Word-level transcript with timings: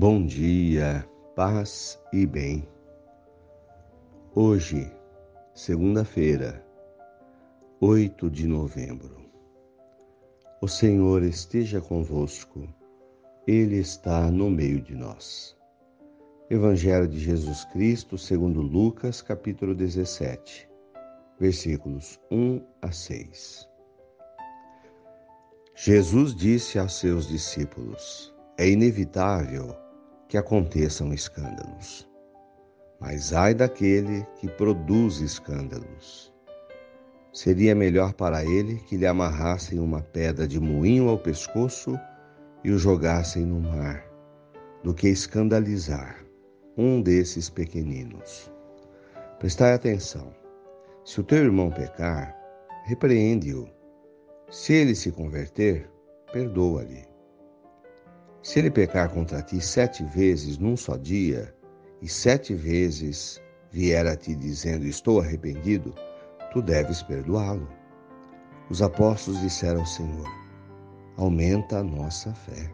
Bom 0.00 0.24
dia, 0.24 1.04
paz 1.34 2.00
e 2.12 2.24
bem. 2.24 2.68
Hoje, 4.32 4.88
segunda-feira, 5.52 6.64
8 7.80 8.30
de 8.30 8.46
novembro. 8.46 9.28
O 10.62 10.68
Senhor 10.68 11.24
esteja 11.24 11.80
convosco, 11.80 12.72
Ele 13.44 13.78
está 13.78 14.30
no 14.30 14.48
meio 14.48 14.80
de 14.80 14.94
nós. 14.94 15.56
Evangelho 16.48 17.08
de 17.08 17.18
Jesus 17.18 17.64
Cristo, 17.64 18.16
segundo 18.16 18.62
Lucas, 18.62 19.20
capítulo 19.20 19.74
17, 19.74 20.70
versículos 21.40 22.20
1 22.30 22.64
a 22.82 22.92
6. 22.92 23.68
Jesus 25.74 26.36
disse 26.36 26.78
aos 26.78 27.00
seus 27.00 27.26
discípulos: 27.26 28.32
é 28.56 28.68
inevitável 28.68 29.87
que 30.28 30.36
aconteçam 30.36 31.12
escândalos. 31.12 32.08
Mas 33.00 33.32
ai 33.32 33.54
daquele 33.54 34.26
que 34.36 34.48
produz 34.48 35.20
escândalos. 35.20 36.32
Seria 37.32 37.74
melhor 37.74 38.12
para 38.12 38.44
ele 38.44 38.76
que 38.88 38.96
lhe 38.96 39.06
amarrassem 39.06 39.78
uma 39.78 40.02
pedra 40.02 40.46
de 40.46 40.60
moinho 40.60 41.08
ao 41.08 41.18
pescoço 41.18 41.98
e 42.64 42.70
o 42.70 42.78
jogassem 42.78 43.46
no 43.46 43.60
mar, 43.60 44.04
do 44.82 44.92
que 44.92 45.08
escandalizar 45.08 46.24
um 46.76 47.00
desses 47.00 47.48
pequeninos. 47.48 48.52
Prestai 49.38 49.72
atenção. 49.72 50.34
Se 51.04 51.20
o 51.20 51.24
teu 51.24 51.38
irmão 51.38 51.70
pecar, 51.70 52.36
repreende-o. 52.84 53.68
Se 54.50 54.72
ele 54.72 54.94
se 54.94 55.12
converter, 55.12 55.88
perdoa-lhe. 56.32 57.06
Se 58.42 58.60
ele 58.60 58.70
pecar 58.70 59.10
contra 59.10 59.42
ti 59.42 59.60
sete 59.60 60.04
vezes 60.04 60.58
num 60.58 60.76
só 60.76 60.96
dia, 60.96 61.52
e 62.00 62.08
sete 62.08 62.54
vezes 62.54 63.42
vier 63.72 64.06
a 64.06 64.16
ti 64.16 64.34
dizendo: 64.34 64.86
Estou 64.86 65.20
arrependido, 65.20 65.92
tu 66.52 66.62
deves 66.62 67.02
perdoá-lo. 67.02 67.68
Os 68.70 68.80
apóstolos 68.80 69.40
disseram 69.40 69.80
ao 69.80 69.86
Senhor: 69.86 70.28
Aumenta 71.16 71.78
a 71.78 71.82
nossa 71.82 72.32
fé. 72.32 72.72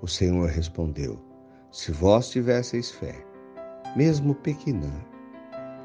O 0.00 0.06
Senhor 0.06 0.48
respondeu: 0.48 1.20
Se 1.72 1.90
vós 1.90 2.30
tivesseis 2.30 2.92
fé, 2.92 3.14
mesmo 3.96 4.36
pequena, 4.36 4.92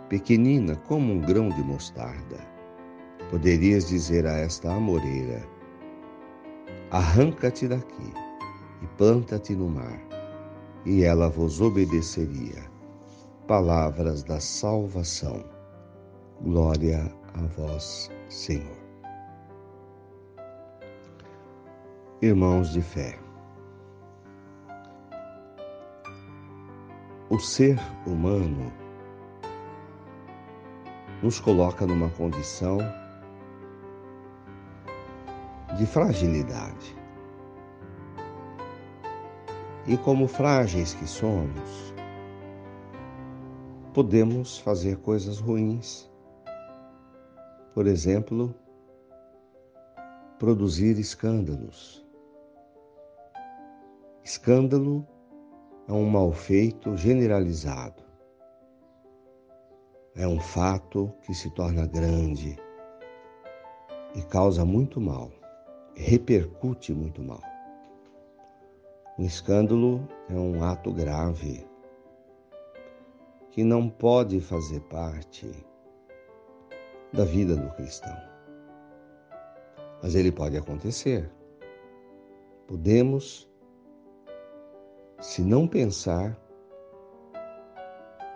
pequenina 0.09 0.75
como 0.87 1.11
um 1.13 1.21
grão 1.21 1.49
de 1.49 1.63
mostarda, 1.63 2.37
poderias 3.31 3.87
dizer 3.89 4.27
a 4.27 4.37
esta 4.37 4.71
amoreira: 4.71 5.41
Arranca-te 6.91 7.67
daqui 7.67 8.30
e 8.81 8.87
planta-te 8.97 9.55
no 9.55 9.69
mar, 9.69 9.99
e 10.85 11.03
ela 11.03 11.29
vos 11.29 11.61
obedeceria. 11.61 12.69
Palavras 13.47 14.23
da 14.23 14.39
salvação. 14.39 15.43
Glória 16.41 17.13
a 17.33 17.41
vós, 17.57 18.09
Senhor. 18.29 18.81
Irmãos 22.21 22.71
de 22.71 22.81
fé, 22.81 23.17
o 27.29 27.39
ser 27.39 27.79
humano 28.05 28.71
nos 31.23 31.39
coloca 31.39 31.85
numa 31.85 32.09
condição 32.09 32.77
de 35.77 35.85
fragilidade. 35.85 37.00
E 39.87 39.97
como 39.97 40.27
frágeis 40.27 40.93
que 40.93 41.07
somos, 41.07 41.91
podemos 43.93 44.59
fazer 44.59 44.97
coisas 44.97 45.39
ruins. 45.39 46.09
Por 47.73 47.87
exemplo, 47.87 48.53
produzir 50.37 50.99
escândalos. 50.99 52.05
Escândalo 54.23 55.05
é 55.87 55.93
um 55.93 56.07
mal 56.07 56.31
feito 56.31 56.95
generalizado. 56.95 58.03
É 60.15 60.27
um 60.27 60.39
fato 60.39 61.11
que 61.23 61.33
se 61.33 61.49
torna 61.51 61.87
grande 61.87 62.55
e 64.13 64.21
causa 64.23 64.63
muito 64.63 65.01
mal, 65.01 65.31
repercute 65.95 66.93
muito 66.93 67.23
mal. 67.23 67.50
Um 69.19 69.25
escândalo 69.25 70.07
é 70.29 70.33
um 70.33 70.63
ato 70.63 70.91
grave 70.91 71.67
que 73.49 73.61
não 73.61 73.89
pode 73.89 74.39
fazer 74.39 74.79
parte 74.81 75.51
da 77.11 77.25
vida 77.25 77.55
do 77.55 77.69
cristão. 77.75 78.15
Mas 80.01 80.15
ele 80.15 80.31
pode 80.31 80.57
acontecer. 80.57 81.29
Podemos, 82.65 83.51
se 85.19 85.41
não 85.41 85.67
pensar, 85.67 86.39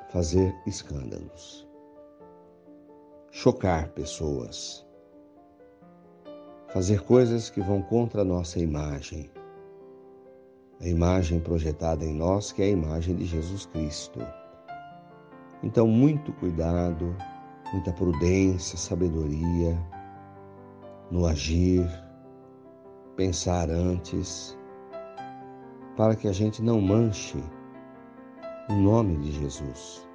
fazer 0.10 0.54
escândalos, 0.68 1.66
chocar 3.32 3.90
pessoas, 3.92 4.86
fazer 6.68 7.02
coisas 7.04 7.50
que 7.50 7.62
vão 7.62 7.82
contra 7.82 8.22
a 8.22 8.26
nossa 8.26 8.60
imagem 8.60 9.32
a 10.82 10.88
imagem 10.88 11.40
projetada 11.40 12.04
em 12.04 12.14
nós, 12.14 12.52
que 12.52 12.62
é 12.62 12.66
a 12.66 12.70
imagem 12.70 13.16
de 13.16 13.26
Jesus 13.26 13.66
Cristo. 13.68 14.20
Então, 15.64 15.88
muito 15.88 16.34
cuidado, 16.34 17.16
muita 17.72 17.92
prudência, 17.94 18.78
sabedoria 18.78 19.78
no 21.10 21.26
agir, 21.26 21.88
pensar 23.16 23.70
antes, 23.70 24.58
para 25.96 26.16
que 26.16 26.28
a 26.28 26.32
gente 26.34 26.62
não 26.62 26.82
manche 26.82 27.42
o 28.70 28.74
nome 28.74 29.18
de 29.18 29.32
Jesus, 29.32 30.06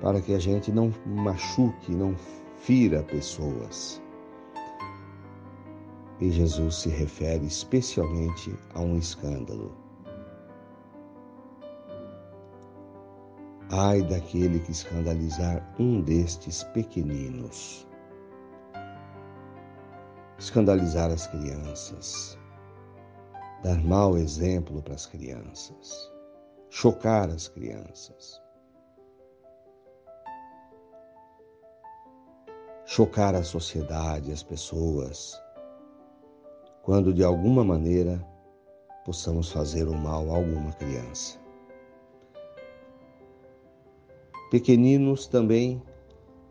para 0.00 0.20
que 0.20 0.34
a 0.34 0.38
gente 0.38 0.72
não 0.72 0.92
machuque, 1.06 1.92
não 1.92 2.14
fira 2.56 3.02
pessoas. 3.04 4.02
E 6.20 6.30
Jesus 6.30 6.76
se 6.76 6.88
refere 6.88 7.46
especialmente 7.46 8.54
a 8.74 8.80
um 8.80 8.96
escândalo. 8.96 9.81
Ai 13.74 14.02
daquele 14.02 14.60
que 14.60 14.70
escandalizar 14.70 15.66
um 15.78 16.02
destes 16.02 16.62
pequeninos. 16.62 17.88
Escandalizar 20.38 21.10
as 21.10 21.26
crianças, 21.26 22.38
dar 23.62 23.82
mau 23.82 24.18
exemplo 24.18 24.82
para 24.82 24.92
as 24.92 25.06
crianças, 25.06 26.12
chocar 26.68 27.30
as 27.30 27.48
crianças, 27.48 28.42
chocar 32.84 33.34
a 33.34 33.42
sociedade, 33.42 34.32
as 34.32 34.42
pessoas, 34.42 35.32
quando 36.82 37.14
de 37.14 37.24
alguma 37.24 37.64
maneira 37.64 38.22
possamos 39.02 39.50
fazer 39.50 39.88
o 39.88 39.96
mal 39.96 40.30
a 40.30 40.36
alguma 40.36 40.72
criança. 40.72 41.41
Pequeninos 44.52 45.26
também 45.26 45.82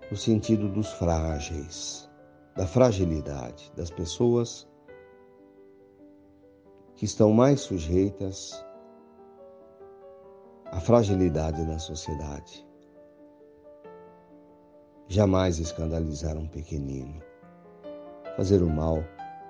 no 0.09 0.17
sentido 0.17 0.67
dos 0.67 0.87
frágeis, 0.93 2.09
da 2.55 2.65
fragilidade 2.65 3.71
das 3.75 3.91
pessoas 3.91 4.67
que 6.95 7.05
estão 7.05 7.31
mais 7.31 7.61
sujeitas 7.61 8.65
à 10.71 10.79
fragilidade 10.79 11.63
da 11.63 11.77
sociedade. 11.77 12.67
Jamais 15.07 15.59
escandalizar 15.59 16.35
um 16.35 16.47
pequenino, 16.47 17.21
fazer 18.35 18.63
o 18.63 18.67
mal 18.67 18.97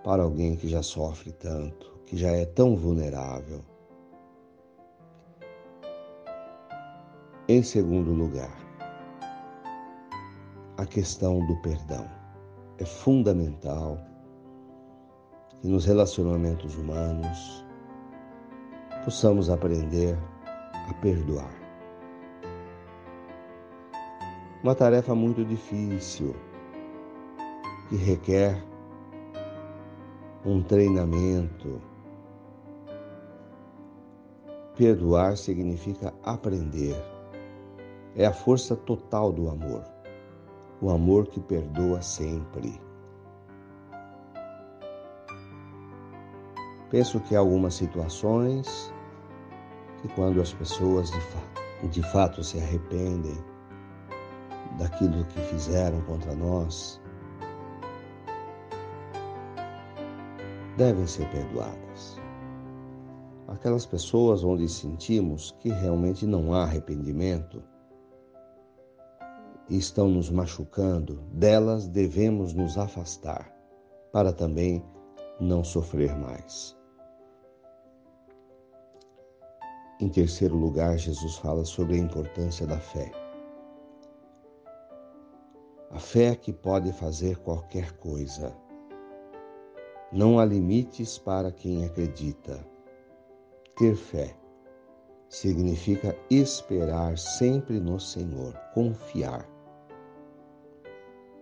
para 0.04 0.24
alguém 0.24 0.58
que 0.58 0.68
já 0.68 0.84
sofre 0.84 1.32
tanto, 1.32 1.98
que 2.06 2.18
já 2.18 2.32
é 2.32 2.46
tão 2.46 2.76
vulnerável. 2.76 3.71
Em 7.54 7.62
segundo 7.62 8.14
lugar, 8.14 8.58
a 10.78 10.86
questão 10.86 11.46
do 11.48 11.58
perdão. 11.58 12.10
É 12.78 12.86
fundamental 12.86 13.98
que 15.60 15.68
nos 15.68 15.84
relacionamentos 15.84 16.78
humanos 16.78 17.66
possamos 19.04 19.50
aprender 19.50 20.18
a 20.90 20.94
perdoar. 21.02 21.52
Uma 24.64 24.74
tarefa 24.74 25.14
muito 25.14 25.44
difícil 25.44 26.34
que 27.90 27.98
requer 27.98 28.64
um 30.46 30.64
treinamento 30.64 31.82
perdoar 34.78 35.36
significa 35.36 36.14
aprender. 36.24 36.96
É 38.16 38.26
a 38.26 38.34
força 38.34 38.76
total 38.76 39.32
do 39.32 39.50
amor. 39.50 39.84
O 40.82 40.90
amor 40.90 41.28
que 41.28 41.40
perdoa 41.40 42.02
sempre. 42.02 42.78
Penso 46.90 47.22
que 47.22 47.36
há 47.36 47.40
algumas 47.40 47.74
situações 47.74 48.94
que 50.02 50.10
quando 50.10 50.42
as 50.42 50.52
pessoas 50.52 51.10
de 51.10 51.22
fato, 51.22 51.88
de 51.90 52.04
fato 52.12 52.44
se 52.44 52.60
arrependem 52.60 53.38
daquilo 54.78 55.24
que 55.26 55.40
fizeram 55.40 56.02
contra 56.02 56.36
nós, 56.36 57.00
devem 60.76 61.08
ser 61.08 61.30
perdoadas. 61.30 62.20
Aquelas 63.48 63.86
pessoas 63.86 64.44
onde 64.44 64.68
sentimos 64.68 65.56
que 65.60 65.70
realmente 65.70 66.26
não 66.26 66.54
há 66.54 66.64
arrependimento 66.64 67.64
estão 69.70 70.08
nos 70.10 70.30
machucando, 70.30 71.22
delas 71.32 71.88
devemos 71.88 72.54
nos 72.54 72.78
afastar 72.78 73.52
para 74.12 74.34
também 74.34 74.84
não 75.40 75.64
sofrer 75.64 76.16
mais. 76.18 76.78
Em 80.00 80.10
terceiro 80.10 80.56
lugar, 80.56 80.98
Jesus 80.98 81.38
fala 81.38 81.64
sobre 81.64 81.96
a 81.96 82.00
importância 82.00 82.66
da 82.66 82.80
fé. 82.80 83.12
A 85.92 86.00
fé 86.00 86.36
que 86.36 86.52
pode 86.52 86.92
fazer 86.94 87.38
qualquer 87.38 87.92
coisa. 87.94 88.56
Não 90.12 90.40
há 90.40 90.46
limites 90.46 91.18
para 91.18 91.52
quem 91.52 91.86
acredita. 91.86 92.66
Ter 93.78 93.96
fé 93.96 94.41
significa 95.32 96.16
esperar 96.30 97.18
sempre 97.18 97.80
no 97.80 98.00
Senhor, 98.00 98.54
confiar. 98.76 99.50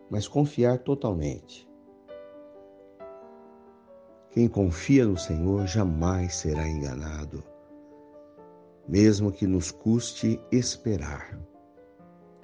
Mas 0.09 0.27
confiar 0.27 0.77
totalmente. 0.80 1.68
Quem 4.30 4.47
confia 4.47 5.06
no 5.06 5.18
Senhor 5.18 5.65
jamais 5.65 6.36
será 6.36 6.65
enganado, 6.65 7.44
mesmo 8.88 9.31
que 9.31 9.45
nos 9.45 9.71
custe 9.71 10.39
esperar. 10.51 11.38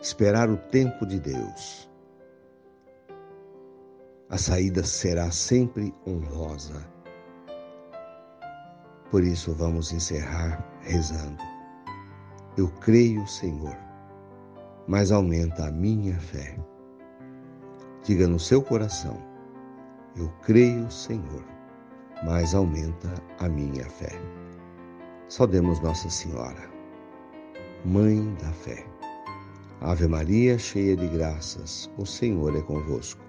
Esperar 0.02 0.50
o 0.50 0.58
tempo 0.58 1.06
de 1.06 1.20
Deus 1.20 1.88
a 4.28 4.38
saída 4.40 4.84
será 4.84 5.30
sempre 5.30 5.94
honrosa. 6.06 6.95
Por 9.16 9.24
isso 9.24 9.54
vamos 9.54 9.94
encerrar 9.94 10.62
rezando. 10.82 11.42
Eu 12.58 12.68
creio, 12.82 13.26
Senhor, 13.26 13.78
mas 14.90 15.10
aumenta 15.10 15.70
a 15.70 15.72
minha 15.72 16.20
fé. 16.20 16.60
Diga 18.04 18.28
no 18.28 18.38
seu 18.38 18.62
coração: 18.62 19.18
Eu 20.18 20.28
creio, 20.42 20.92
Senhor, 20.92 21.46
mas 22.26 22.54
aumenta 22.54 23.08
a 23.40 23.48
minha 23.48 23.86
fé. 23.86 24.12
Saudemos 25.30 25.80
Nossa 25.80 26.10
Senhora, 26.10 26.70
Mãe 27.86 28.36
da 28.44 28.52
Fé. 28.52 28.86
Ave 29.80 30.10
Maria, 30.10 30.60
cheia 30.60 30.98
de 30.98 31.08
graças, 31.08 31.90
o 31.98 32.06
Senhor 32.06 32.54
é 32.54 32.62
convosco. 32.62 33.24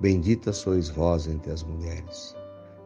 Bendita 0.00 0.52
sois 0.52 0.88
vós 0.88 1.28
entre 1.28 1.52
as 1.52 1.62
mulheres. 1.62 2.34